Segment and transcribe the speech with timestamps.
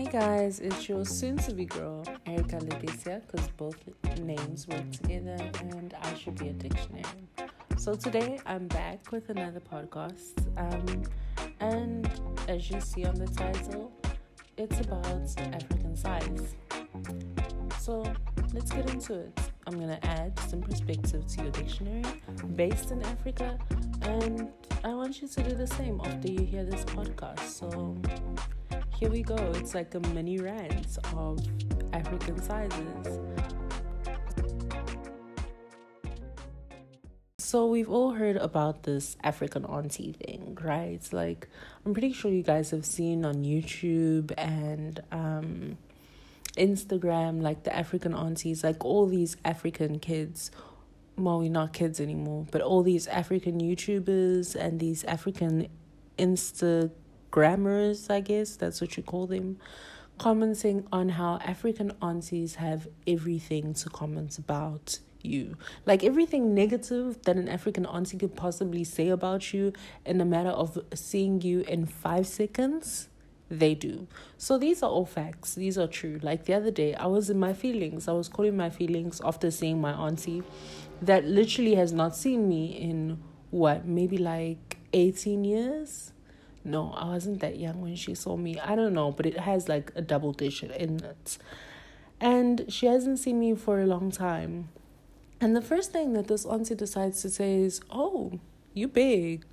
[0.00, 3.76] Hey guys, it's your soon to be girl, Erica Leticia, because both
[4.22, 7.04] names work together and I should be a dictionary.
[7.76, 10.40] So today I'm back with another podcast.
[10.56, 11.02] Um,
[11.60, 12.08] and
[12.48, 13.92] as you see on the title,
[14.56, 16.54] it's about African size.
[17.78, 18.02] So
[18.54, 19.38] let's get into it.
[19.66, 22.04] I'm gonna add some perspective to your dictionary
[22.56, 23.58] based in Africa,
[24.00, 24.48] and
[24.82, 27.40] I want you to do the same after you hear this podcast.
[27.40, 27.98] So
[29.00, 29.34] here we go.
[29.54, 31.38] It's like a mini rant of
[31.94, 33.18] African sizes.
[37.38, 41.00] So we've all heard about this African auntie thing, right?
[41.12, 41.48] Like
[41.86, 45.78] I'm pretty sure you guys have seen on YouTube and um,
[46.58, 50.50] Instagram, like the African aunties, like all these African kids.
[51.16, 55.68] Well, we're not kids anymore, but all these African YouTubers and these African
[56.18, 56.90] Insta
[57.30, 59.58] grammars, I guess that's what you call them,
[60.18, 65.56] commenting on how African aunties have everything to comment about you.
[65.86, 69.72] Like everything negative that an African auntie could possibly say about you
[70.04, 73.08] in a matter of seeing you in five seconds,
[73.50, 74.06] they do.
[74.38, 75.54] So these are all facts.
[75.54, 76.20] These are true.
[76.22, 78.06] Like the other day, I was in my feelings.
[78.06, 80.42] I was calling my feelings after seeing my auntie
[81.02, 86.12] that literally has not seen me in what, maybe like 18 years?
[86.64, 88.58] No, I wasn't that young when she saw me.
[88.60, 91.38] I don't know, but it has like a double digit in it.
[92.20, 94.68] And she hasn't seen me for a long time.
[95.40, 98.38] And the first thing that this auntie decides to say is, Oh,
[98.74, 99.44] you big.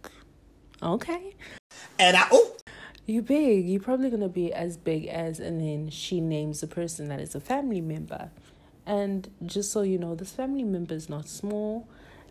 [0.84, 1.34] Okay.
[1.98, 2.58] And I, oh,
[3.06, 3.70] You big.
[3.70, 7.22] You're probably going to be as big as, and then she names a person that
[7.22, 8.32] is a family member.
[8.86, 11.88] And just so you know, this family member is not small.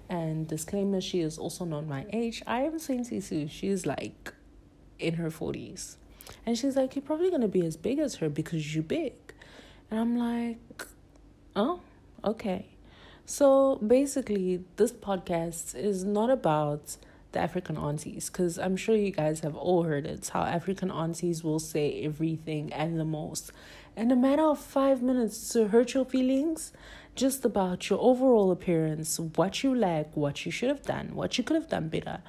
[0.08, 2.42] And disclaimer, she is also not my age.
[2.47, 3.48] I am 22.
[3.48, 4.34] She is like
[4.98, 5.97] in her 40s.
[6.44, 9.14] And she's like, You're probably going to be as big as her because you're big.
[9.91, 10.86] And I'm like,
[11.55, 11.80] Oh,
[12.25, 12.66] okay.
[13.25, 16.97] So basically, this podcast is not about
[17.32, 21.43] the African aunties because I'm sure you guys have all heard it how African aunties
[21.43, 23.53] will say everything and the most.
[23.97, 26.72] In a matter of five minutes to hurt your feelings,
[27.16, 31.43] just about your overall appearance, what you lack, what you should have done, what you
[31.43, 32.20] could have done better,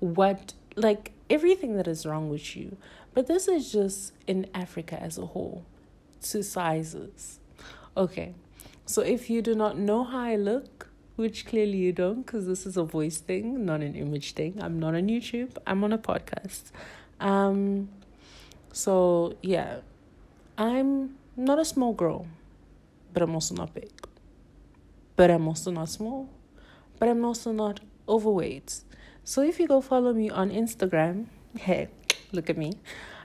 [0.00, 2.76] what, like, everything that is wrong with you.
[3.12, 5.64] But this is just in Africa as a whole,
[6.20, 7.38] two sizes.
[7.96, 8.34] Okay,
[8.86, 12.66] so if you do not know how I look, which clearly you don't, because this
[12.66, 14.58] is a voice thing, not an image thing.
[14.60, 15.56] I'm not on YouTube.
[15.66, 16.72] I'm on a podcast.
[17.20, 17.88] Um,
[18.72, 19.78] so yeah,
[20.58, 22.26] I'm not a small girl,
[23.12, 23.92] but I'm also not big.
[25.16, 26.28] But I'm also not small,
[26.98, 28.80] but I'm also not overweight.
[29.26, 31.26] So if you go follow me on Instagram,
[31.58, 31.88] hey,
[32.32, 32.74] look at me,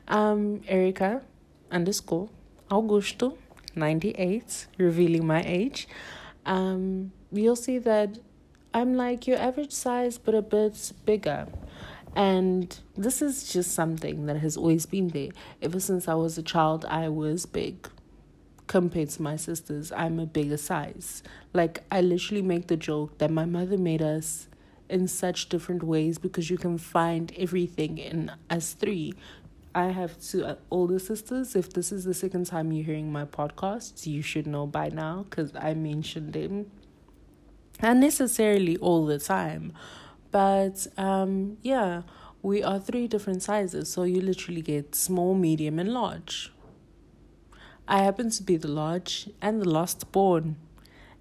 [0.07, 1.21] um, Erica
[1.69, 2.29] underscore
[2.71, 3.37] Augusto
[3.75, 5.89] 98, revealing my age.
[6.45, 8.17] Um, you'll see that
[8.73, 11.47] I'm like your average size, but a bit bigger.
[12.15, 15.29] And this is just something that has always been there.
[15.61, 17.89] Ever since I was a child, I was big.
[18.67, 21.23] Compared to my sisters, I'm a bigger size.
[21.53, 24.47] Like, I literally make the joke that my mother made us
[24.89, 29.13] in such different ways because you can find everything in us three.
[29.75, 31.55] I have two older sisters.
[31.55, 35.25] If this is the second time you're hearing my podcast, you should know by now
[35.29, 36.71] because I mentioned them
[37.81, 39.73] unnecessarily all the time.
[40.31, 42.01] But um, yeah,
[42.41, 46.51] we are three different sizes, so you literally get small, medium, and large.
[47.87, 50.57] I happen to be the large and the last born,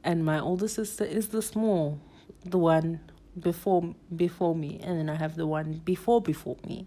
[0.04, 2.00] and my older sister is the small,
[2.44, 3.00] the one
[3.40, 6.86] before before me, and then I have the one before before me.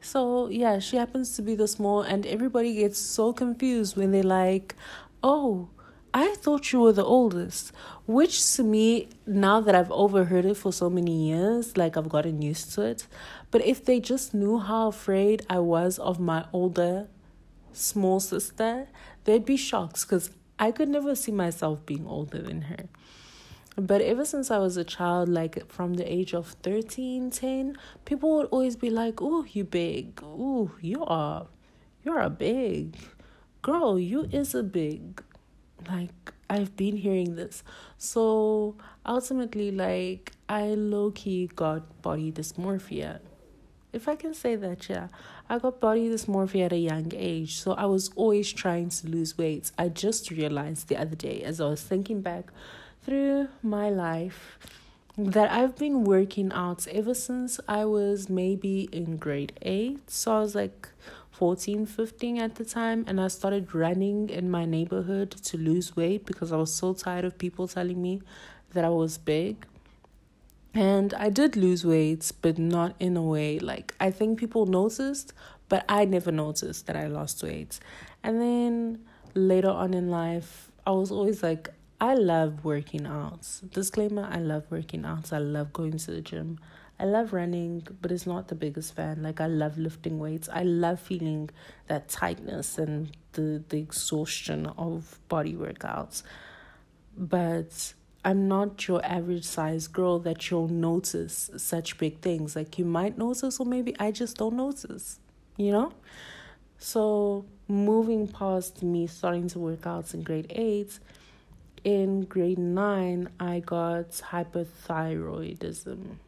[0.00, 4.22] So yeah, she happens to be the small, and everybody gets so confused when they're
[4.22, 4.74] like,
[5.22, 5.68] "Oh,
[6.14, 7.72] I thought you were the oldest,"
[8.06, 12.42] which to me, now that I've overheard it for so many years, like I've gotten
[12.42, 13.06] used to it.
[13.50, 17.08] But if they just knew how afraid I was of my older,
[17.72, 18.88] small sister,
[19.24, 22.88] they'd be shocked because I could never see myself being older than her.
[23.76, 27.76] But ever since I was a child, like from the age of 13, 10,
[28.06, 30.18] people would always be like, "Oh, you big.
[30.22, 31.48] Oh, you are
[32.02, 32.96] you're a big.
[33.60, 35.22] Girl, you is a big."
[35.88, 37.62] Like I've been hearing this.
[37.98, 43.20] So, ultimately like I low key got body dysmorphia.
[43.92, 45.08] If I can say that, yeah.
[45.48, 49.36] I got body dysmorphia at a young age, so I was always trying to lose
[49.38, 49.70] weight.
[49.78, 52.52] I just realized the other day as I was thinking back
[53.06, 54.58] through my life
[55.16, 60.10] that I've been working out ever since I was maybe in grade 8.
[60.10, 60.88] So I was like
[61.30, 66.26] 14, 15 at the time, and I started running in my neighborhood to lose weight
[66.26, 68.22] because I was so tired of people telling me
[68.72, 69.64] that I was big.
[70.74, 75.32] And I did lose weight, but not in a way like I think people noticed,
[75.68, 77.78] but I never noticed that I lost weight.
[78.24, 79.04] And then
[79.34, 81.70] later on in life, I was always like,
[82.00, 83.46] I love working out.
[83.72, 85.32] Disclaimer I love working out.
[85.32, 86.58] I love going to the gym.
[86.98, 89.22] I love running, but it's not the biggest fan.
[89.22, 90.48] Like I love lifting weights.
[90.52, 91.50] I love feeling
[91.88, 96.22] that tightness and the the exhaustion of body workouts.
[97.16, 97.94] But
[98.24, 102.56] I'm not your average size girl that you'll notice such big things.
[102.56, 105.18] Like you might notice or maybe I just don't notice.
[105.56, 105.92] You know?
[106.78, 110.98] So moving past me starting to work out in grade eight,
[111.86, 116.18] in grade nine I got hypothyroidism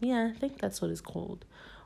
[0.00, 1.44] yeah, I think that's what it's called,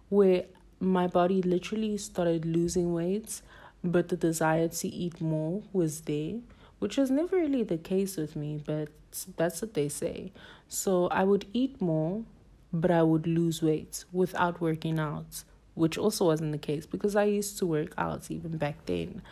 [0.08, 0.44] where
[0.80, 3.40] my body literally started losing weight,
[3.84, 6.36] but the desire to eat more was there,
[6.80, 8.88] which was never really the case with me, but
[9.36, 10.32] that's what they say.
[10.68, 12.24] So I would eat more,
[12.72, 15.44] but I would lose weight without working out,
[15.74, 19.22] which also wasn't the case because I used to work out even back then.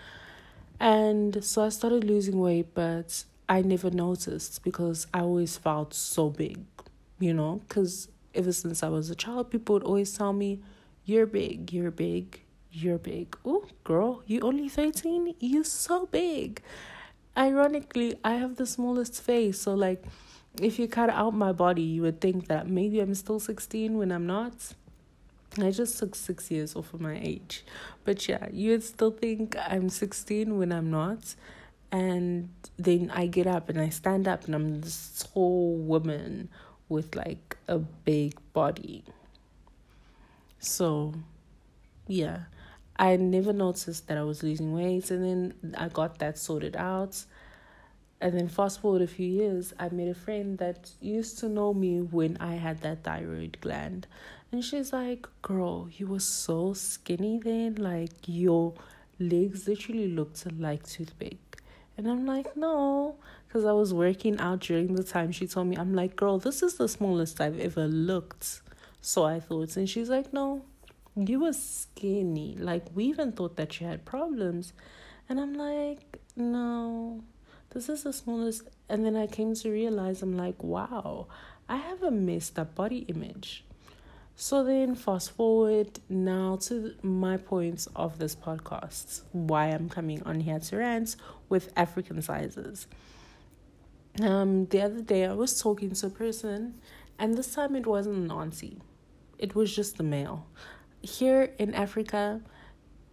[0.79, 6.29] And so I started losing weight, but I never noticed because I always felt so
[6.31, 6.59] big,
[7.19, 10.61] you know, because ever since I was a child, people would always tell me,
[11.05, 13.37] You're big, you're big, you're big.
[13.45, 15.35] Oh, girl, you only 13?
[15.41, 16.62] You're so big.
[17.37, 20.05] Ironically, I have the smallest face, so like
[20.61, 24.11] if you cut out my body, you would think that maybe I'm still 16 when
[24.12, 24.75] I'm not.
[25.56, 27.65] I just took six years off of my age.
[28.05, 31.35] But yeah, you would still think I'm 16 when I'm not.
[31.90, 36.50] And then I get up and I stand up and I'm this tall woman
[36.88, 39.05] with like a big body.
[40.58, 41.14] So,
[42.06, 42.40] yeah,
[42.99, 47.25] I never noticed that I was losing weight, and then I got that sorted out.
[48.20, 51.73] And then, fast forward a few years, I met a friend that used to know
[51.73, 54.08] me when I had that thyroid gland.
[54.50, 57.76] And she's like, Girl, you were so skinny then.
[57.76, 58.75] Like, your
[59.20, 61.48] legs literally looked like toothpick.
[61.99, 63.17] And I'm like, No,
[63.49, 66.62] because I was working out during the time she told me, I'm like, girl, this
[66.62, 68.61] is the smallest I've ever looked.
[69.00, 70.62] So I thought, and she's like, no,
[71.17, 72.56] you were skinny.
[72.59, 74.75] Like, we even thought that you had problems.
[75.29, 77.23] And I'm like, no,
[77.71, 78.69] this is the smallest.
[78.91, 81.27] And then I came to realize, I'm like, wow,
[81.69, 83.65] I have a messed up body image.
[84.40, 90.38] So then, fast forward now to my points of this podcast, why I'm coming on
[90.38, 91.17] here to rant
[91.49, 92.87] with African sizes.
[94.23, 96.75] Um, the other day I was talking to a person,
[97.19, 98.81] and this time it wasn't an auntie,
[99.40, 100.46] it was just a male.
[101.02, 102.40] Here in Africa,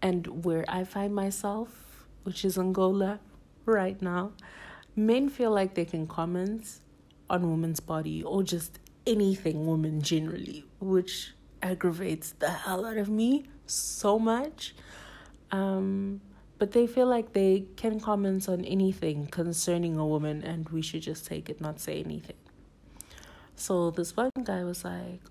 [0.04, 3.19] and where I find myself, which is Angola
[3.66, 4.33] right now,
[4.95, 6.81] men feel like they can comment
[7.31, 8.77] on women's body or just
[9.07, 14.76] anything women generally, which aggravates the hell out of me so much.
[15.52, 16.22] Um,
[16.58, 21.02] but they feel like they can comment on anything concerning a woman and we should
[21.02, 22.38] just take it, not say anything.
[23.56, 25.22] So this one guy was like,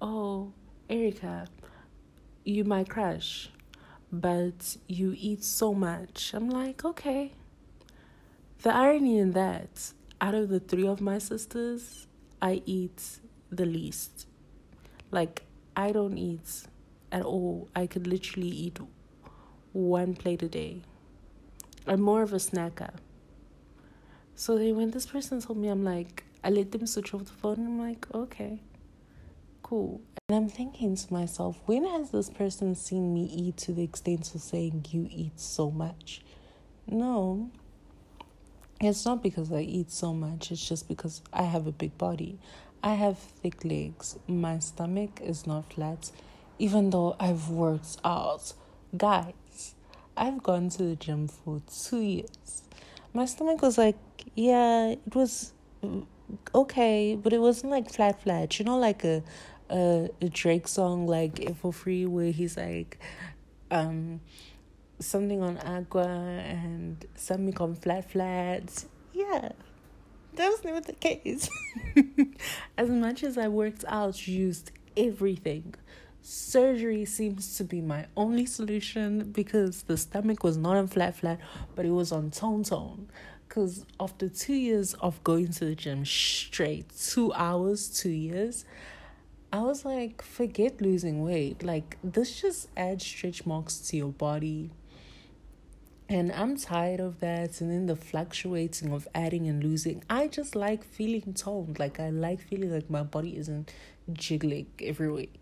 [0.00, 0.52] Oh,
[0.88, 1.46] Erica,
[2.44, 3.50] you my crush,
[4.10, 6.32] but you eat so much.
[6.34, 7.32] I'm like, Okay.
[8.62, 12.06] The irony in that, out of the three of my sisters,
[12.40, 13.18] I eat
[13.50, 14.26] the least.
[15.12, 15.44] Like,
[15.76, 16.64] I don't eat
[17.12, 17.68] at all.
[17.76, 18.78] I could literally eat
[19.72, 20.82] one plate a day.
[21.86, 22.94] I'm more of a snacker.
[24.34, 27.32] So then when this person told me, I'm like, I let them switch off the
[27.32, 27.58] phone.
[27.58, 28.60] I'm like, okay,
[29.62, 30.00] cool.
[30.28, 34.34] And I'm thinking to myself, when has this person seen me eat to the extent
[34.34, 36.22] of saying, you eat so much?
[36.86, 37.50] No.
[38.80, 42.40] It's not because I eat so much, it's just because I have a big body.
[42.82, 44.18] I have thick legs.
[44.26, 46.10] My stomach is not flat,
[46.58, 48.52] even though I've worked out.
[48.96, 49.74] Guys,
[50.16, 52.62] I've gone to the gym for two years.
[53.14, 53.96] My stomach was like,
[54.34, 55.52] yeah, it was
[56.54, 58.58] okay, but it wasn't like flat, flat.
[58.58, 59.22] You know, like a
[59.70, 62.98] a, a Drake song like For Free where he's like,
[63.70, 64.20] um,
[64.98, 68.84] something on Agua and something on Flat Flat.
[69.12, 69.52] Yeah,
[70.34, 71.48] that was never the case.
[72.78, 75.74] as much as I worked out, used everything
[76.24, 81.40] surgery seems to be my only solution because the stomach was not on flat flat
[81.74, 83.08] but it was on tone tone
[83.48, 88.64] because after two years of going to the gym straight two hours two years
[89.54, 91.62] I was like, forget losing weight.
[91.62, 94.70] Like, this just adds stretch marks to your body.
[96.12, 97.62] And I'm tired of that.
[97.62, 100.04] And then the fluctuating of adding and losing.
[100.10, 101.78] I just like feeling toned.
[101.78, 103.72] Like, I like feeling like my body isn't
[104.12, 105.32] jiggling every week.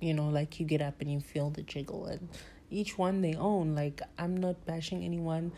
[0.00, 2.06] You know, like you get up and you feel the jiggle.
[2.06, 2.30] And
[2.70, 3.74] each one they own.
[3.74, 5.52] Like, I'm not bashing anyone.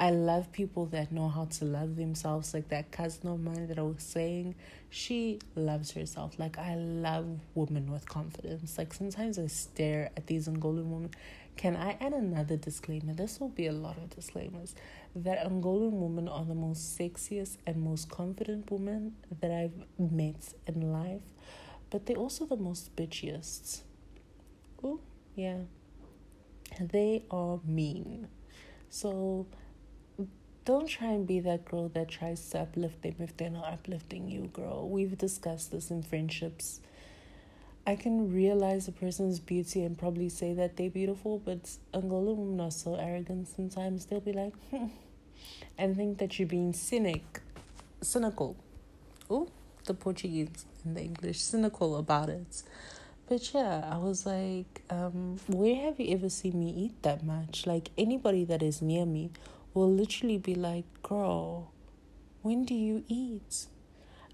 [0.00, 2.54] I love people that know how to love themselves.
[2.54, 4.54] Like that cousin of mine that I was saying,
[4.88, 6.38] she loves herself.
[6.38, 8.78] Like I love women with confidence.
[8.78, 11.10] Like sometimes I stare at these Angolan women.
[11.56, 13.14] Can I add another disclaimer?
[13.14, 14.74] This will be a lot of disclaimers.
[15.14, 20.92] That Angolan women are the most sexiest and most confident women that I've met in
[20.92, 21.22] life,
[21.88, 23.82] but they're also the most bitchiest.
[24.84, 25.00] Oh,
[25.34, 25.60] yeah.
[26.78, 28.28] They are mean.
[28.90, 29.46] So
[30.66, 34.28] don't try and be that girl that tries to uplift them if they're not uplifting
[34.28, 34.88] you, girl.
[34.88, 36.80] We've discussed this in friendships.
[37.88, 42.60] I can realize a person's beauty and probably say that they're beautiful, but Angolan women
[42.60, 44.06] are so arrogant sometimes.
[44.06, 44.86] They'll be like, hmm,
[45.78, 47.40] and think that you're being cynic,
[48.00, 48.56] cynical.
[49.30, 49.48] Oh,
[49.84, 52.64] the Portuguese and the English, cynical about it.
[53.28, 57.66] But yeah, I was like, um, where have you ever seen me eat that much?
[57.66, 59.30] Like anybody that is near me
[59.74, 61.70] will literally be like, Girl,
[62.42, 63.66] when do you eat?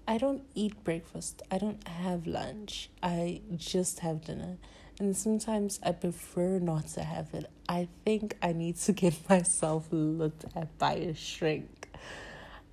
[0.07, 1.41] I don't eat breakfast.
[1.49, 2.89] I don't have lunch.
[3.01, 4.57] I just have dinner.
[4.99, 7.49] And sometimes I prefer not to have it.
[7.67, 11.89] I think I need to get myself looked at by a shrink.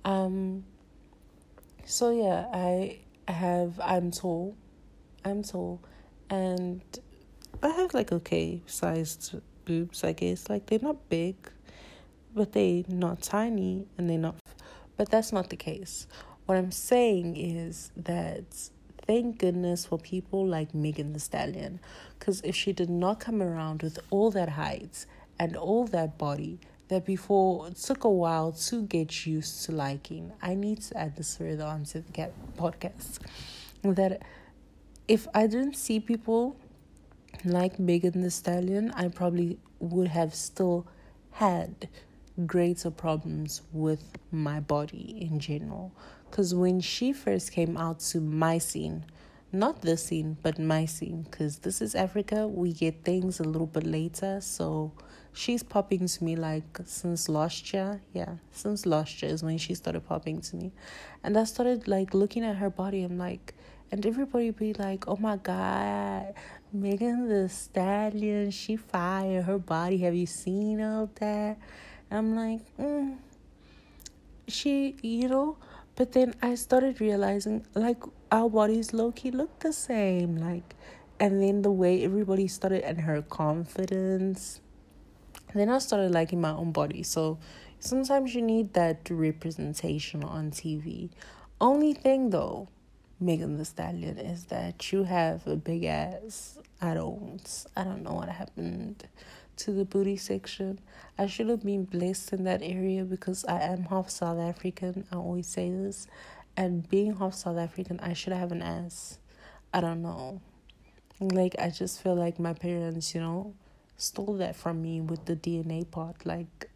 [0.03, 0.65] Um
[1.85, 4.55] so yeah, I have I'm tall.
[5.23, 5.81] I'm tall
[6.29, 6.81] and
[7.63, 9.35] I have like okay sized
[9.65, 10.49] boobs, I guess.
[10.49, 11.35] Like they're not big
[12.33, 14.35] but they're not tiny and they're not
[14.97, 16.07] but that's not the case
[16.45, 18.43] what i'm saying is that
[19.05, 21.79] thank goodness for people like Megan Thee Stallion
[22.17, 25.05] because if she did not come around with all that height
[25.39, 30.31] and all that body that before it took a while to get used to liking
[30.41, 33.19] i need to add this further onto the podcast
[33.83, 34.21] that
[35.07, 36.55] if i didn't see people
[37.43, 40.85] like Megan Thee Stallion i probably would have still
[41.31, 41.87] had
[42.45, 45.91] greater problems with my body in general.
[46.31, 49.03] Because when she first came out to my scene,
[49.51, 53.67] not the scene, but my scene, because this is Africa, we get things a little
[53.67, 54.39] bit later.
[54.39, 54.93] So
[55.33, 58.01] she's popping to me like since last year.
[58.13, 60.71] Yeah, since last year is when she started popping to me.
[61.21, 63.03] And I started like looking at her body.
[63.03, 63.53] I'm like,
[63.91, 66.33] and everybody be like, oh my God,
[66.71, 69.97] Megan Thee Stallion, she fire her body.
[69.97, 71.57] Have you seen all that?
[72.09, 73.17] I'm like, mm,
[74.47, 75.57] she, you know,
[76.01, 80.35] but then I started realizing like our bodies low key look the same.
[80.35, 80.73] Like,
[81.19, 84.61] and then the way everybody started and her confidence.
[85.53, 87.03] Then I started liking my own body.
[87.03, 87.37] So
[87.77, 91.11] sometimes you need that representation on TV.
[91.59, 92.67] Only thing though,
[93.19, 96.57] Megan Thee Stallion, is that you have a big ass.
[96.81, 97.65] I don't.
[97.77, 99.07] I don't know what happened
[99.57, 100.79] to the booty section.
[101.17, 105.05] I should have been blessed in that area because I am half South African.
[105.11, 106.07] I always say this.
[106.57, 109.19] And being half South African, I should have an ass.
[109.73, 110.41] I don't know.
[111.19, 113.53] Like, I just feel like my parents, you know,
[113.97, 116.25] stole that from me with the DNA part.
[116.25, 116.69] Like,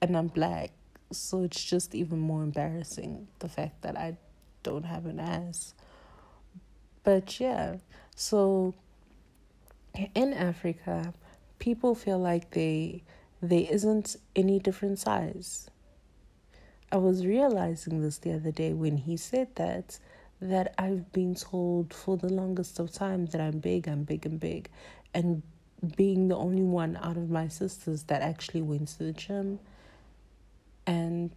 [0.00, 0.72] and I'm black.
[1.12, 4.16] So it's just even more embarrassing the fact that I
[4.62, 5.74] don't have an ass.
[7.02, 7.76] But yeah,
[8.14, 8.74] so
[10.14, 11.14] in Africa,
[11.60, 13.04] people feel like they
[13.40, 15.70] there isn't any different size.
[16.90, 19.98] I was realizing this the other day when he said that
[20.42, 24.40] that I've been told for the longest of time that I'm big, I'm big and
[24.40, 24.68] big
[25.14, 25.42] and
[25.96, 29.60] being the only one out of my sisters that actually went to the gym
[30.86, 31.30] and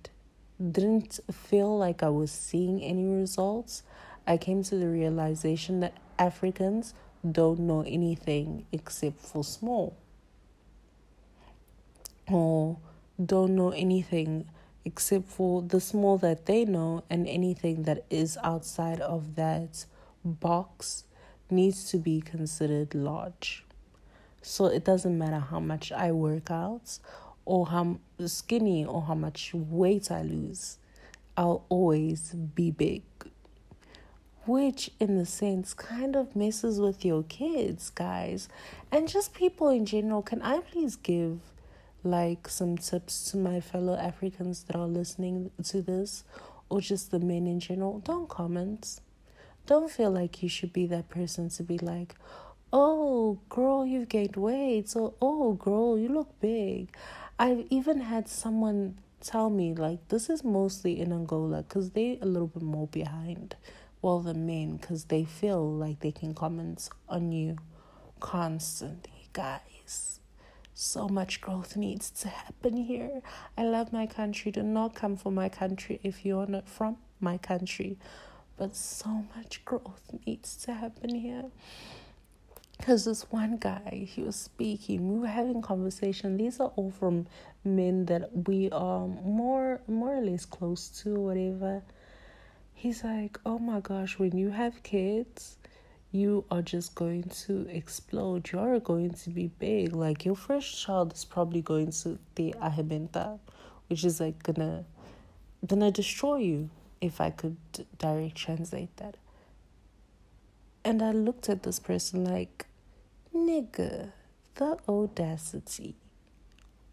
[0.72, 3.84] didn't feel like I was seeing any results,
[4.26, 6.94] I came to the realization that Africans
[7.30, 9.96] don't know anything except for small
[12.34, 12.78] or
[13.24, 14.46] don't know anything
[14.86, 19.86] except for the small that they know, and anything that is outside of that
[20.26, 21.06] box
[21.50, 23.64] needs to be considered large.
[24.42, 27.00] So it doesn't matter how much I work out
[27.46, 30.78] or how skinny or how much weight I lose,
[31.38, 33.04] I'll always be big.
[34.46, 38.50] Which, in the sense, kind of messes with your kids, guys,
[38.92, 40.22] and just people in general.
[40.22, 41.40] Can I please give
[42.04, 46.24] like some tips to my fellow Africans that are listening to this
[46.70, 49.00] or just the men in general, don't comment.
[49.66, 52.16] don't feel like you should be that person to be like,
[52.74, 54.90] oh, girl, you've gained weight.
[54.90, 56.94] So, oh, girl, you look big.
[57.40, 62.26] I've even had someone tell me, like, this is mostly in Angola because they're a
[62.26, 63.56] little bit more behind,
[64.02, 67.58] well, the men, because they feel like they can comment on you
[68.20, 70.20] constantly, guys.
[70.76, 73.22] So much growth needs to happen here.
[73.58, 74.52] I love my country.
[74.52, 77.98] Do not come for my country if you're not from my country.
[78.58, 81.46] But so much growth needs to happen here.
[82.78, 86.38] Because this one guy, he was speaking, we were having conversation.
[86.38, 87.28] These are all from
[87.64, 91.84] men that we are more more or less close to, whatever.
[92.74, 95.58] He's like, Oh my gosh, when you have kids,
[96.14, 98.52] you are just going to explode.
[98.52, 99.96] You're going to be big.
[99.96, 103.40] Like your first child is probably going to be ahimenta,
[103.88, 104.86] which is like gonna
[105.66, 106.70] gonna destroy you
[107.02, 107.58] if I could
[107.98, 109.18] direct translate that.
[110.86, 112.68] And I looked at this person like,
[113.36, 114.12] nigga,
[114.56, 115.96] the audacity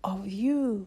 [0.02, 0.86] of you.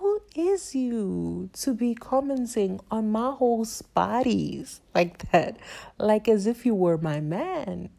[0.00, 5.58] Who is you to be commenting on my whole bodies like that?
[5.98, 7.90] Like as if you were my man.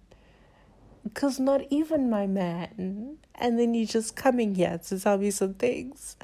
[1.03, 3.17] Because not even my man.
[3.35, 6.15] And then you just coming here to tell me some things.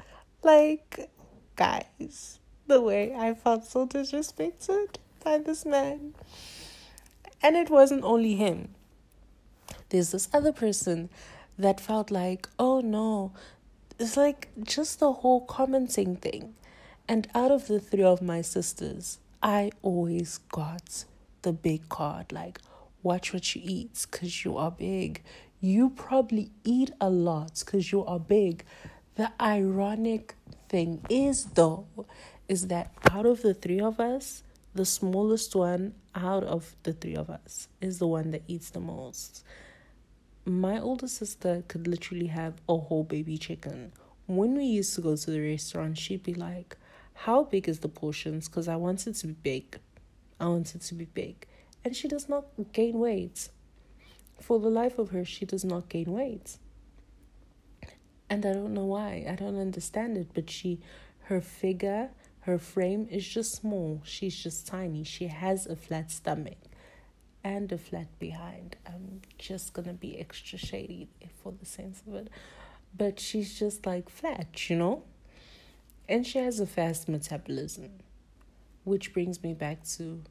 [0.42, 1.10] Like,
[1.54, 6.14] guys, the way I felt so disrespected by this man.
[7.40, 8.74] And it wasn't only him.
[9.90, 11.08] There's this other person
[11.56, 13.32] that felt like, oh no,
[13.98, 16.54] it's like just the whole commenting thing.
[17.08, 21.04] And out of the three of my sisters, I always got
[21.42, 22.60] the big card like,
[23.02, 25.22] watch what you eat because you are big.
[25.60, 28.64] You probably eat a lot because you are big.
[29.16, 30.34] The ironic
[30.68, 31.86] thing is, though,
[32.48, 37.16] is that out of the three of us, the smallest one out of the three
[37.16, 39.42] of us is the one that eats the most.
[40.48, 43.92] My older sister could literally have a whole baby chicken.
[44.24, 46.74] When we used to go to the restaurant, she'd be like,
[47.12, 48.48] How big is the portions?
[48.48, 49.78] Because I want it to be big.
[50.40, 51.46] I want it to be big.
[51.84, 53.50] And she does not gain weight.
[54.40, 56.56] For the life of her, she does not gain weight.
[58.30, 59.26] And I don't know why.
[59.28, 60.28] I don't understand it.
[60.32, 60.80] But she,
[61.24, 62.08] her figure,
[62.40, 64.00] her frame is just small.
[64.02, 65.04] She's just tiny.
[65.04, 66.67] She has a flat stomach
[67.44, 68.76] and a flat behind.
[68.86, 71.08] I'm just gonna be extra shady
[71.42, 72.28] for the sense of it.
[72.96, 75.04] But she's just like flat, you know?
[76.08, 77.90] And she has a fast metabolism.
[78.84, 80.22] Which brings me back to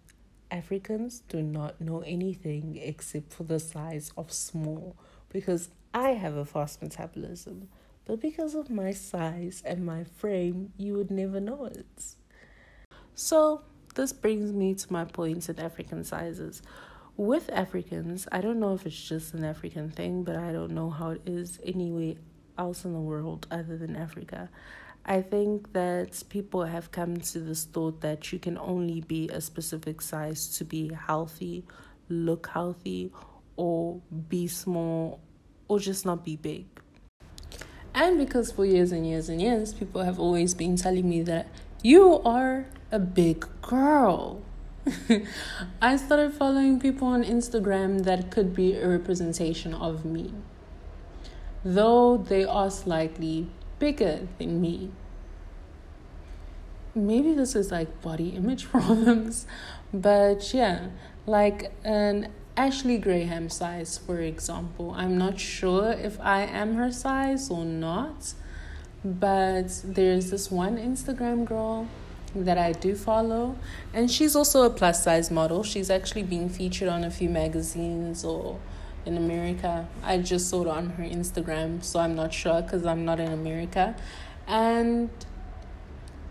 [0.50, 4.96] Africans do not know anything except for the size of small
[5.30, 7.70] because I have a fast metabolism.
[8.06, 12.16] But because of my size and my frame, you would never know it.
[13.16, 13.64] So,
[13.96, 16.62] this brings me to my points in African sizes.
[17.18, 20.92] With Africans, I don't know if it's just an African thing, but I don't know
[20.92, 22.14] how it is anywhere
[22.60, 24.52] else in the world other than Africa.
[25.04, 29.42] I think that people have come to this thought that you can only be a
[29.42, 31.66] specific size to be healthy,
[32.08, 33.12] look healthy,
[33.56, 34.00] or
[34.30, 35.20] be small,
[35.68, 36.68] or just not be big.
[37.96, 41.48] And because for years and years and years, people have always been telling me that
[41.82, 44.44] you are a big girl.
[45.82, 50.34] I started following people on Instagram that could be a representation of me,
[51.64, 54.92] though they are slightly bigger than me.
[56.96, 59.46] Maybe this is like body image problems,
[59.94, 60.88] but yeah,
[61.26, 64.94] like an Ashley Graham size, for example.
[64.96, 68.34] I'm not sure if I am her size or not,
[69.04, 71.88] but there's this one Instagram girl
[72.46, 73.58] that I do follow,
[73.94, 75.64] and she's also a plus size model.
[75.64, 78.60] She's actually being featured on a few magazines or
[79.06, 79.88] in America.
[80.04, 83.32] I just saw it on her Instagram, so I'm not sure because I'm not in
[83.32, 83.96] America.
[84.48, 85.10] And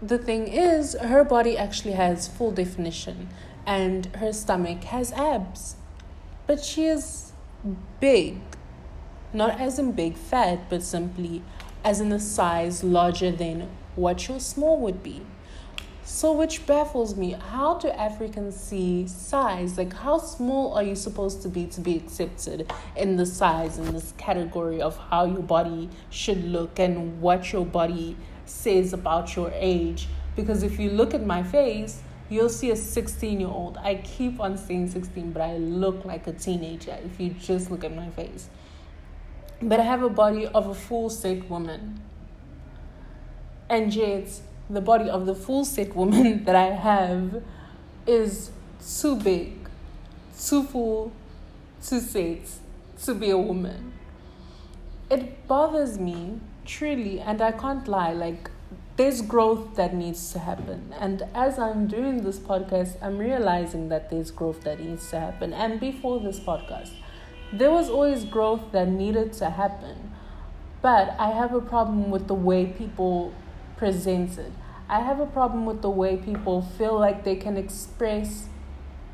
[0.03, 3.29] the thing is, her body actually has full definition,
[3.67, 5.77] and her stomach has abs
[6.47, 7.33] but she is
[8.01, 8.39] big.
[9.33, 11.43] Not as in big fat, but simply
[11.85, 15.23] as in a size larger than what your small would be.
[16.09, 19.77] So, which baffles me, how do Africans see size?
[19.77, 23.93] Like, how small are you supposed to be to be accepted in the size, in
[23.93, 29.51] this category of how your body should look and what your body says about your
[29.53, 30.07] age?
[30.37, 33.77] Because if you look at my face, you'll see a 16 year old.
[33.79, 37.83] I keep on saying 16, but I look like a teenager if you just look
[37.83, 38.49] at my face.
[39.61, 42.01] But I have a body of a full set woman.
[43.69, 44.29] And yet,
[44.69, 47.43] the body of the full set woman that I have
[48.07, 48.51] is
[49.01, 49.69] too big,
[50.39, 51.13] too full,
[51.83, 52.41] too set
[53.05, 53.93] to be a woman.
[55.11, 58.13] It bothers me truly, and I can't lie.
[58.13, 58.51] Like,
[58.97, 60.95] there's growth that needs to happen.
[60.99, 65.53] And as I'm doing this podcast, I'm realizing that there's growth that needs to happen.
[65.53, 66.93] And before this podcast,
[67.53, 70.13] there was always growth that needed to happen.
[70.83, 73.33] But I have a problem with the way people
[73.77, 74.53] present it.
[74.89, 78.49] I have a problem with the way people feel like they can express,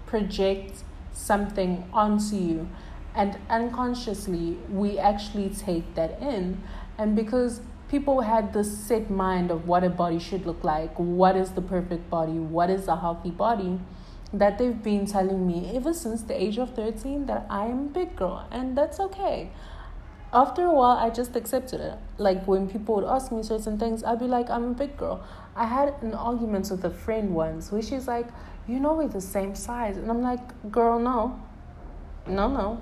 [0.06, 2.68] project something onto you.
[3.14, 6.62] And unconsciously, we actually take that in.
[6.98, 11.36] And because people had this set mind of what a body should look like, what
[11.36, 13.80] is the perfect body, what is a healthy body,
[14.32, 17.88] that they've been telling me ever since the age of 13 that I am a
[17.88, 19.50] big girl, and that's okay.
[20.34, 21.98] After a while, I just accepted it.
[22.16, 25.22] Like when people would ask me certain things, I'd be like, I'm a big girl.
[25.54, 28.26] I had an argument with a friend once where she's like,
[28.66, 29.98] You know, we're the same size.
[29.98, 31.38] And I'm like, Girl, no.
[32.26, 32.80] No, no.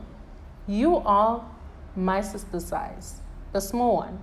[0.69, 1.45] You are
[1.97, 3.21] my sister's size,
[3.53, 4.21] the small one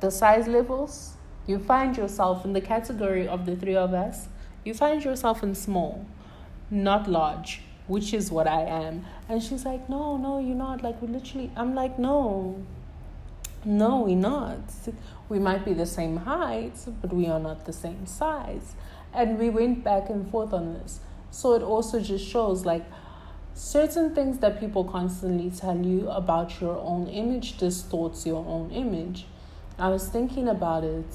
[0.00, 1.12] the size levels,
[1.46, 4.28] you find yourself in the category of the three of us,
[4.64, 6.06] you find yourself in small,
[6.70, 9.04] not large, which is what I am.
[9.28, 10.82] And she's like, No, no, you're not.
[10.82, 12.64] Like, we literally, I'm like, No,
[13.64, 14.58] no, we're not.
[15.28, 18.74] We might be the same height, but we are not the same size.
[19.12, 21.00] And we went back and forth on this.
[21.32, 22.84] So it also just shows like
[23.54, 29.26] certain things that people constantly tell you about your own image distorts your own image.
[29.78, 31.12] I was thinking about it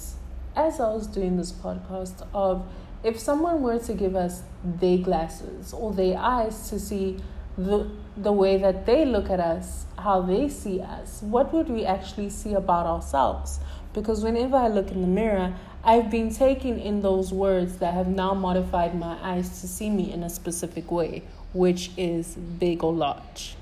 [0.56, 2.66] as I was doing this podcast of
[3.06, 7.18] if someone were to give us their glasses or their eyes to see
[7.58, 11.86] the the way that they look at us, how they see us, what would we
[11.86, 13.60] actually see about ourselves?
[13.94, 18.08] Because whenever I look in the mirror, I've been taking in those words that have
[18.08, 22.94] now modified my eyes to see me in a specific way, which is big or
[22.94, 23.56] large.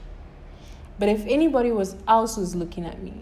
[1.00, 3.16] But if anybody was else was looking at me,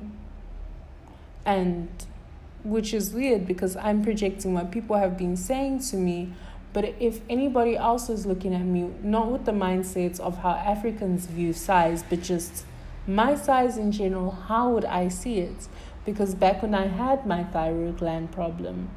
[1.45, 1.87] and
[2.63, 6.33] which is weird because I'm projecting what people have been saying to me.
[6.73, 11.25] But if anybody else is looking at me, not with the mindsets of how Africans
[11.25, 12.65] view size, but just
[13.07, 15.67] my size in general, how would I see it?
[16.05, 18.89] Because back when I had my thyroid gland problem,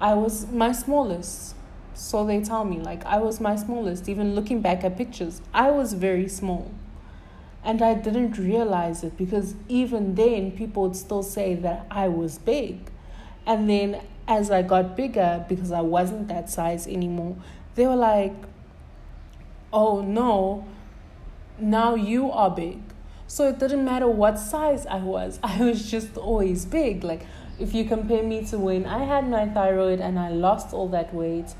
[0.00, 1.54] I was my smallest.
[1.94, 4.08] So they tell me, like, I was my smallest.
[4.08, 6.70] Even looking back at pictures, I was very small.
[7.66, 12.38] And I didn't realize it because even then, people would still say that I was
[12.38, 12.78] big.
[13.44, 17.36] And then as I got bigger, because I wasn't that size anymore,
[17.74, 18.34] they were like,
[19.72, 20.64] oh no,
[21.58, 22.80] now you are big.
[23.26, 27.02] So it didn't matter what size I was, I was just always big.
[27.02, 27.26] Like,
[27.58, 31.12] if you compare me to when I had my thyroid and I lost all that
[31.12, 31.54] weight,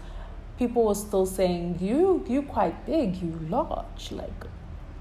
[0.57, 4.13] people were still saying, You you quite big, you large.
[4.13, 4.45] Like,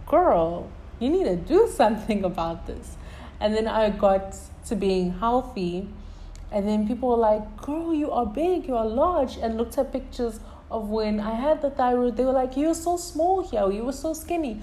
[0.08, 2.98] girl, you need to do something about this.
[3.40, 4.36] And then I got
[4.68, 5.90] to being healthy.
[6.52, 9.38] And then people were like, girl, you are big, you are large.
[9.38, 10.40] And looked at pictures
[10.72, 12.18] of when I had the thyroid.
[12.18, 14.62] They were like, you're so small here, you were so skinny.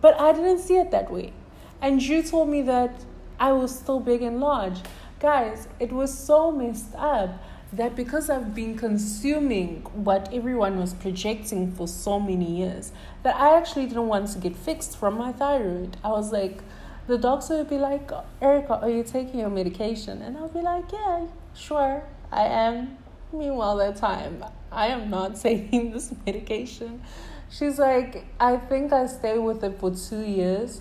[0.00, 1.32] But I didn't see it that way.
[1.80, 3.04] And you told me that
[3.38, 4.78] I was still big and large.
[5.20, 7.30] Guys, it was so messed up
[7.72, 13.56] that because I've been consuming what everyone was projecting for so many years, that I
[13.58, 15.96] actually didn't want to get fixed from my thyroid.
[16.04, 16.60] I was like,
[17.06, 20.22] the doctor would be like, Erica, are you taking your medication?
[20.22, 22.98] And I'll be like, yeah, sure, I am.
[23.32, 27.02] Meanwhile, that time, I am not taking this medication.
[27.50, 30.80] She's like, I think I stayed with it for two years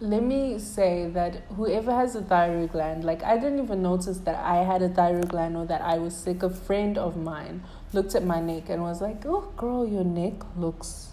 [0.00, 4.36] let me say that whoever has a thyroid gland, like I didn't even notice that
[4.36, 6.42] I had a thyroid gland or that I was sick.
[6.44, 10.34] A friend of mine looked at my neck and was like, "Oh, girl, your neck
[10.56, 11.08] looks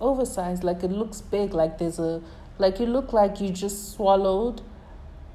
[0.00, 0.62] oversized.
[0.62, 1.52] Like it looks big.
[1.52, 2.22] Like there's a,
[2.58, 4.62] like you look like you just swallowed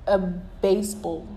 [0.06, 1.28] a baseball,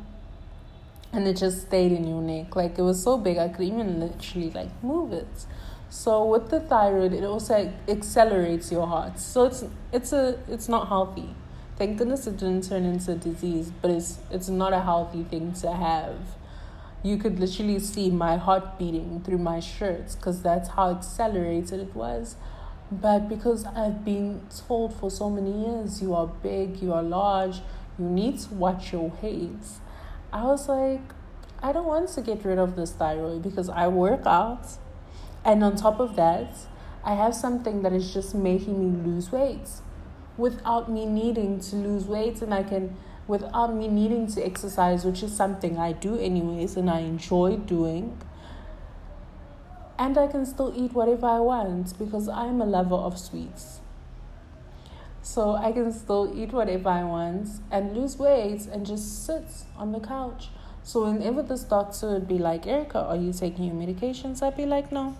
[1.13, 2.55] and it just stayed in your neck.
[2.55, 5.47] Like it was so big, I could even literally like move it."
[5.89, 9.19] So with the thyroid, it also accelerates your heart.
[9.19, 11.35] So it's it's a it's not healthy.
[11.81, 15.55] Thank goodness it didn't turn into a disease, but it's it's not a healthy thing
[15.63, 16.19] to have.
[17.03, 21.97] You could literally see my heart beating through my shirts because that's how accelerated it
[21.97, 22.37] was.
[22.93, 27.63] But because I've been told for so many years, you are big, you are large,
[27.99, 29.65] you need to watch your weight.
[30.35, 31.15] I was like,
[31.63, 34.67] I don't want to get rid of this thyroid because I work out
[35.47, 36.53] and on top of that,
[37.03, 39.81] I have something that is just making me lose weight
[40.41, 42.97] without me needing to lose weight and I can
[43.29, 48.19] without me needing to exercise, which is something I do anyways and I enjoy doing.
[49.99, 53.81] And I can still eat whatever I want because I'm a lover of sweets.
[55.23, 59.45] So I can still eat whatever I want and lose weight and just sit
[59.77, 60.49] on the couch.
[60.83, 64.43] So whenever this doctor would be like, Erica, are you taking your medications?
[64.43, 65.17] I'd be like, no.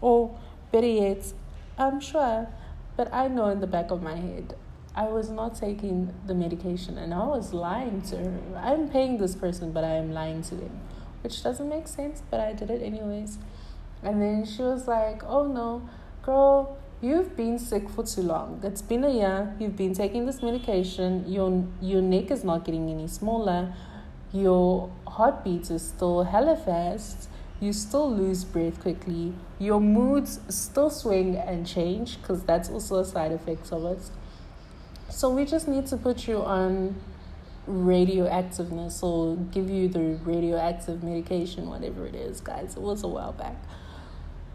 [0.00, 0.36] Or
[0.72, 1.32] better yet,
[1.78, 2.48] I'm sure.
[2.96, 4.54] But I know in the back of my head,
[4.94, 8.38] I was not taking the medication and I was lying to her.
[8.56, 10.80] I'm paying this person, but I am lying to them,
[11.22, 13.38] which doesn't make sense, but I did it anyways.
[14.04, 15.88] And then she was like, oh no,
[16.22, 18.60] girl, you've been sick for too long.
[18.62, 19.56] It's been a year.
[19.58, 21.24] You've been taking this medication.
[21.26, 23.74] Your, your neck is not getting any smaller.
[24.32, 27.28] Your heartbeat is still hella fast
[27.60, 29.32] you still lose breath quickly.
[29.58, 34.10] Your moods still swing and change because that's also a side effect of it.
[35.08, 36.96] So we just need to put you on
[37.68, 42.76] radioactiveness or give you the radioactive medication, whatever it is, guys.
[42.76, 43.56] It was a while back.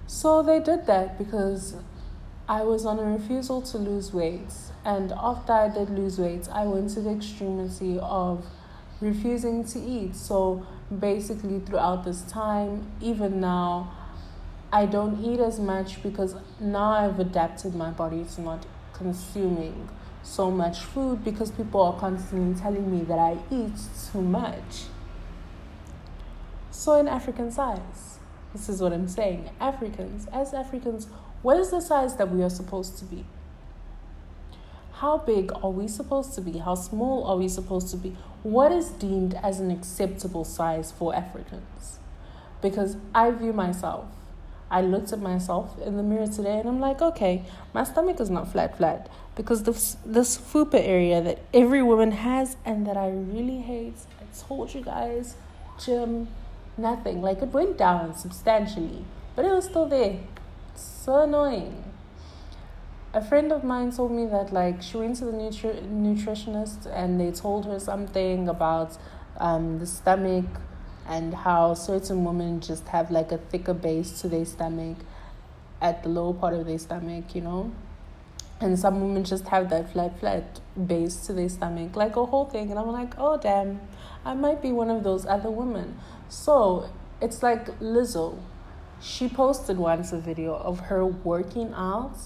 [0.07, 1.75] So they did that because
[2.47, 4.51] I was on a refusal to lose weight.
[4.83, 8.45] And after I did lose weight, I went to the extremity of
[9.01, 10.15] refusing to eat.
[10.15, 10.65] So
[10.97, 13.95] basically, throughout this time, even now,
[14.71, 19.89] I don't eat as much because now I've adapted my body to not consuming
[20.21, 23.73] so much food because people are constantly telling me that I eat
[24.11, 24.85] too much.
[26.71, 28.19] So, in African size,
[28.53, 29.49] this is what I'm saying.
[29.59, 31.07] Africans, as Africans,
[31.41, 33.25] what is the size that we are supposed to be?
[34.99, 36.57] How big are we supposed to be?
[36.57, 38.17] How small are we supposed to be?
[38.43, 41.99] What is deemed as an acceptable size for Africans?
[42.61, 44.07] Because I view myself,
[44.69, 48.29] I looked at myself in the mirror today and I'm like, okay, my stomach is
[48.29, 49.09] not flat, flat.
[49.37, 54.25] Because this, this fupa area that every woman has and that I really hate, I
[54.37, 55.35] told you guys,
[55.81, 56.27] gym,
[56.77, 57.21] nothing.
[57.21, 59.05] Like it went down substantially,
[59.37, 60.19] but it was still there.
[60.73, 61.88] It's so annoying
[63.13, 67.19] a friend of mine told me that like she went to the nutri- nutritionist and
[67.19, 68.97] they told her something about
[69.37, 70.45] um, the stomach
[71.07, 74.97] and how certain women just have like a thicker base to their stomach
[75.81, 77.71] at the lower part of their stomach, you know.
[78.61, 82.45] And some women just have that flat, flat base to their stomach, like a whole
[82.45, 82.69] thing.
[82.69, 83.79] And I'm like, oh, damn,
[84.23, 85.97] I might be one of those other women.
[86.27, 86.89] So
[87.21, 88.37] it's like Lizzo.
[89.01, 92.17] She posted once a video of her working out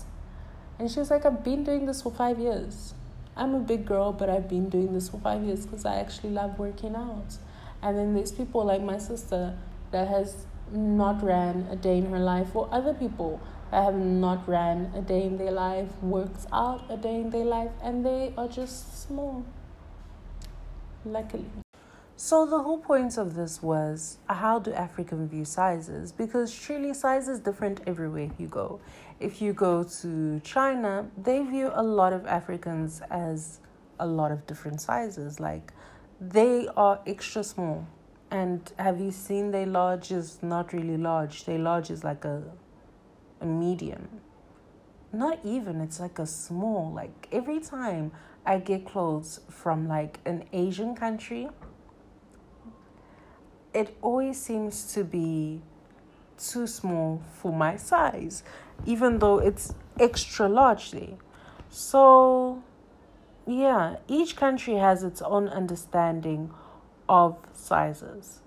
[0.79, 2.93] and she was like, I've been doing this for five years.
[3.36, 6.31] I'm a big girl, but I've been doing this for five years because I actually
[6.31, 7.38] love working out.
[7.81, 9.57] And then there's people like my sister
[9.91, 14.47] that has not ran a day in her life, or other people that have not
[14.47, 18.33] ran a day in their life, worked out a day in their life, and they
[18.38, 19.43] are just small.
[21.05, 21.62] Luckily.
[22.15, 26.12] So the whole point of this was how do African view sizes?
[26.12, 28.80] Because truly size is different everywhere you go
[29.23, 33.60] if you go to China, they view a lot of Africans as
[33.99, 35.39] a lot of different sizes.
[35.39, 35.71] Like
[36.19, 37.88] they are extra small.
[38.32, 41.45] And have you seen their large is not really large.
[41.45, 42.43] Their large is like a
[43.39, 44.08] a medium.
[45.12, 46.91] Not even, it's like a small.
[46.91, 48.12] Like every time
[48.45, 51.49] I get clothes from like an Asian country,
[53.73, 55.62] it always seems to be
[56.38, 58.43] too small for my size
[58.86, 61.17] even though it's extra largely.
[61.69, 62.62] So,
[63.47, 66.51] yeah, each country has its own understanding
[67.07, 68.41] of sizes.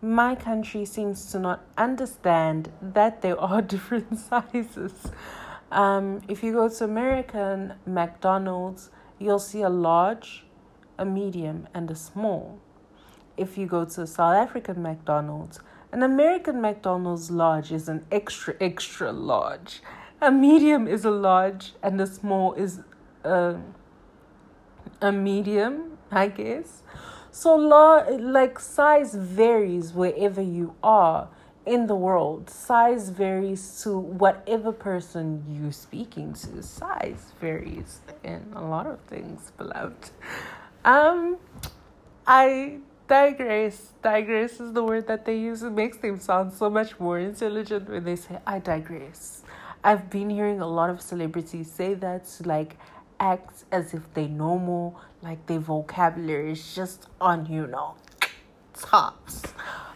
[0.00, 4.92] My country seems to not understand that there are different sizes.
[5.70, 10.44] Um, if you go to American McDonald's, you'll see a large,
[10.98, 12.58] a medium, and a small.
[13.36, 15.60] If you go to a South African McDonald's,
[15.92, 19.82] an American McDonald's large is an extra, extra large.
[20.20, 22.80] A medium is a large, and a small is
[23.24, 23.56] a,
[25.00, 26.82] a medium, I guess.
[27.30, 31.28] So, like, size varies wherever you are
[31.64, 32.50] in the world.
[32.50, 36.62] Size varies to whatever person you're speaking to.
[36.62, 40.10] Size varies in a lot of things, beloved.
[40.84, 41.38] Um,
[42.26, 42.78] I
[43.12, 43.92] digress.
[44.00, 45.62] Digress is the word that they use.
[45.62, 49.42] It makes them sound so much more intelligent when they say, I digress.
[49.84, 52.78] I've been hearing a lot of celebrities say that to like
[53.20, 57.96] act as if they know more, like their vocabulary is just on, you know,
[58.72, 59.42] tops.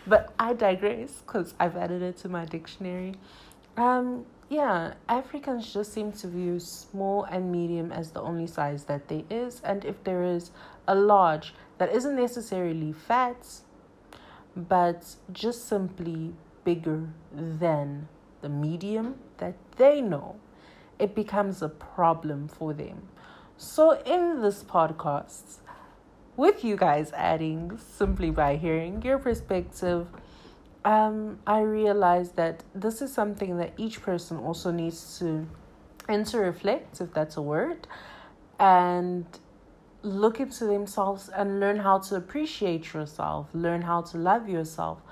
[0.07, 3.14] But I digress because I've added it to my dictionary.
[3.79, 9.09] Um, yeah, Africans just seem to view small and medium as the only size that
[9.09, 10.50] there is, and if there is
[10.87, 13.46] a large, that isn't necessarily fat,
[14.56, 16.32] but just simply
[16.64, 18.08] bigger than
[18.40, 20.36] the medium that they know,
[20.98, 23.08] it becomes a problem for them.
[23.58, 25.58] So, in this podcast,
[26.36, 30.08] with you guys adding simply by hearing your perspective,
[30.84, 35.46] um, I realized that this is something that each person also needs to
[36.08, 37.88] enter reflect, if that's a word,
[38.58, 39.26] and
[40.07, 45.03] look into themselves and learn how to appreciate yourself, learn how to love yourself.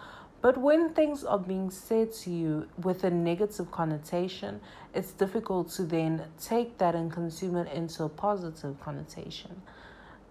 [0.40, 4.60] But when things are being said to you with a negative connotation,
[4.94, 9.62] it's difficult to then take that and consume it into a positive connotation.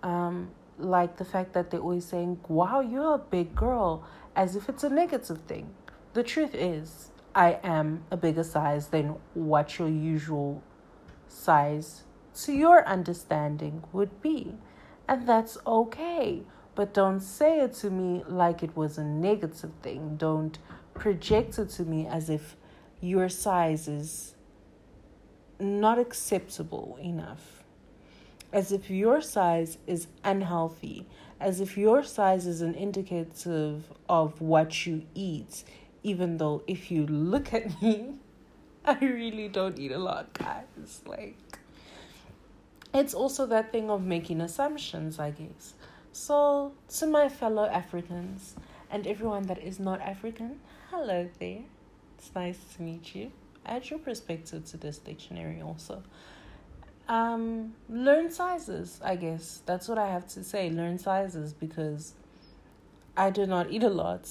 [0.03, 4.69] Um, like the fact that they're always saying, Wow, you're a big girl, as if
[4.69, 5.73] it's a negative thing.
[6.13, 10.61] The truth is, I am a bigger size than what your usual
[11.27, 12.03] size
[12.35, 14.55] to your understanding would be.
[15.07, 16.43] And that's okay.
[16.75, 20.15] But don't say it to me like it was a negative thing.
[20.17, 20.57] Don't
[20.93, 22.55] project it to me as if
[22.99, 24.35] your size is
[25.59, 27.63] not acceptable enough.
[28.51, 31.05] As if your size is unhealthy.
[31.39, 35.63] As if your size is an indicative of what you eat.
[36.03, 38.15] Even though if you look at me,
[38.85, 41.01] I really don't eat a lot, guys.
[41.05, 41.37] Like,
[42.93, 45.73] it's also that thing of making assumptions, I guess.
[46.11, 48.55] So, to my fellow Africans
[48.91, 50.59] and everyone that is not African,
[50.91, 51.63] hello there.
[52.17, 53.31] It's nice to meet you.
[53.65, 56.03] Add your perspective to this dictionary also.
[57.09, 59.61] Um, learn sizes, I guess.
[59.65, 60.69] That's what I have to say.
[60.69, 62.13] Learn sizes because
[63.17, 64.29] I do not eat a lot,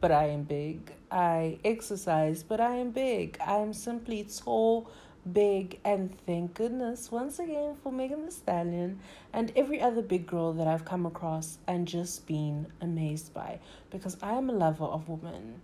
[0.00, 0.92] but I am big.
[1.10, 3.38] I exercise, but I am big.
[3.44, 4.90] I am simply tall
[5.30, 9.00] big, and thank goodness once again for Megan Thee Stallion
[9.32, 14.16] and every other big girl that I've come across and just been amazed by because
[14.22, 15.62] I am a lover of women,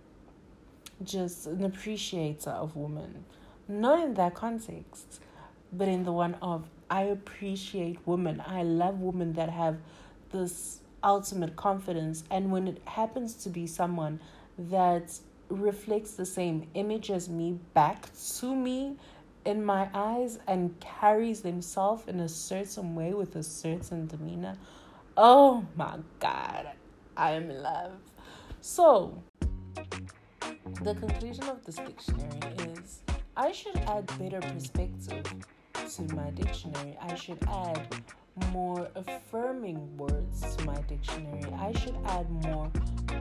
[1.03, 3.25] just an appreciator of women.
[3.67, 5.21] Not in that context,
[5.73, 8.41] but in the one of I appreciate women.
[8.45, 9.77] I love women that have
[10.31, 14.19] this ultimate confidence, and when it happens to be someone
[14.57, 15.19] that
[15.49, 18.97] reflects the same image as me back to me
[19.49, 24.55] in my eyes and carries himself in a certain way with a certain demeanor.
[25.17, 26.69] Oh my God,
[27.17, 27.93] I am in love.
[28.61, 29.23] So,
[30.83, 33.01] the conclusion of this dictionary is
[33.35, 35.25] I should add better perspective
[35.73, 36.95] to my dictionary.
[37.01, 38.03] I should add
[38.51, 41.51] more affirming words to my dictionary.
[41.57, 42.71] I should add more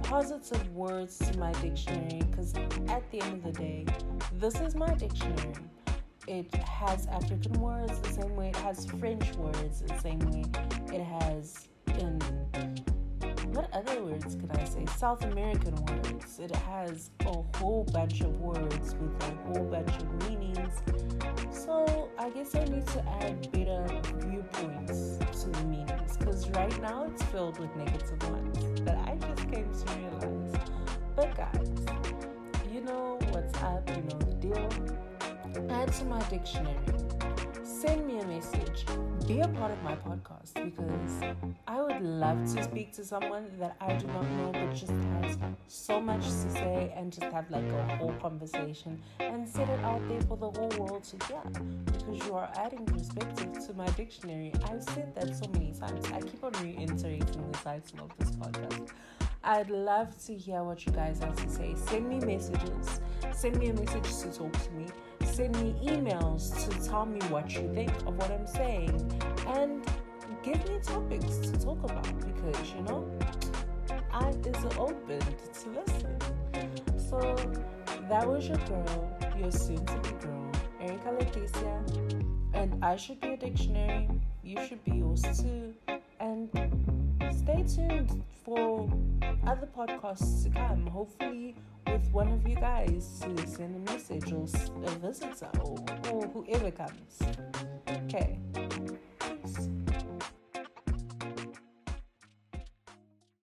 [0.03, 2.55] positive words to my dictionary because
[2.89, 3.87] at the end of the day,
[4.35, 5.55] this is my dictionary
[6.29, 10.45] it has African words the same way it has French words the same way
[10.93, 12.21] it has in
[13.53, 14.85] what other words can I say?
[14.99, 16.39] South American words.
[16.39, 20.75] It has a whole bunch of words with a whole bunch of meanings.
[21.51, 23.87] So I guess I need to add better
[24.19, 29.51] viewpoints to the meanings because right now it's filled with negative ones that I just
[29.51, 30.55] came to realize.
[31.17, 31.87] But guys,
[32.71, 35.08] you know what's up, you know the deal
[35.71, 36.77] add to my dictionary,
[37.63, 38.85] send me a message,
[39.27, 43.77] be a part of my podcast because I would love to speak to someone that
[43.81, 45.37] I do not know but just has
[45.69, 50.07] so much to say and just have like a whole conversation and set it out
[50.09, 51.43] there for the whole world to hear
[51.85, 54.53] because you are adding perspective to my dictionary.
[54.71, 56.07] I've said that so many times.
[56.13, 58.89] I keep on reiterating the title of this podcast.
[59.45, 61.75] I'd love to hear what you guys have to say.
[61.77, 63.01] Send me messages.
[63.33, 64.87] Send me a message to talk to me
[65.39, 68.91] send me emails to tell me what you think of what I'm saying
[69.47, 69.87] and
[70.43, 73.09] give me topics to talk about because you know
[74.13, 76.17] I is open to listen.
[77.09, 77.21] So
[78.09, 81.77] that was your girl, your soon to be girl, Erica Leticia.
[82.53, 84.09] And I should be a dictionary.
[84.43, 85.73] You should be yours too.
[86.19, 86.51] And
[87.49, 88.91] stay tuned for
[89.47, 90.87] other podcasts to come.
[90.87, 91.57] Hopefully
[91.87, 94.45] with one of you guys to send a message or
[94.85, 95.79] a visitor or,
[96.11, 97.19] or whoever comes.
[98.05, 98.39] Okay.